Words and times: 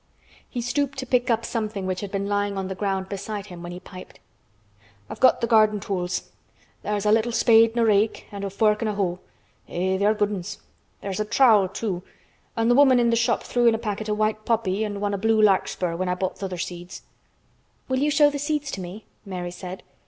He 0.49 0.61
stooped 0.61 0.97
to 0.97 1.05
pick 1.05 1.29
up 1.29 1.45
something 1.45 1.85
which 1.85 1.99
had 2.01 2.11
been 2.11 2.25
lying 2.25 2.57
on 2.57 2.69
the 2.69 2.73
ground 2.73 3.07
beside 3.07 3.45
him 3.45 3.61
when 3.61 3.71
he 3.71 3.79
piped. 3.79 4.19
"I've 5.11 5.19
got 5.19 5.41
th' 5.41 5.47
garden 5.47 5.79
tools. 5.79 6.31
There's 6.81 7.05
a 7.05 7.11
little 7.11 7.31
spade 7.31 7.77
an' 7.77 7.83
rake 7.83 8.25
an' 8.31 8.43
a 8.43 8.49
fork 8.49 8.81
an' 8.81 8.87
hoe. 8.87 9.19
Eh! 9.69 9.99
they 9.99 10.05
are 10.05 10.15
good 10.15 10.31
'uns. 10.31 10.57
There's 11.01 11.19
a 11.19 11.23
trowel, 11.25 11.67
too. 11.67 12.01
An' 12.57 12.67
th' 12.67 12.75
woman 12.75 12.99
in 12.99 13.11
th' 13.11 13.17
shop 13.19 13.43
threw 13.43 13.67
in 13.67 13.75
a 13.75 13.77
packet 13.77 14.09
o' 14.09 14.15
white 14.15 14.43
poppy 14.43 14.83
an' 14.83 14.99
one 15.01 15.13
o' 15.13 15.17
blue 15.17 15.39
larkspur 15.39 15.95
when 15.95 16.09
I 16.09 16.15
bought 16.15 16.37
th' 16.37 16.43
other 16.45 16.57
seeds." 16.57 17.03
"Will 17.87 17.99
you 17.99 18.09
show 18.09 18.31
the 18.31 18.39
seeds 18.39 18.71
to 18.71 18.81
me?" 18.81 19.05
Mary 19.23 19.51
said. 19.51 19.83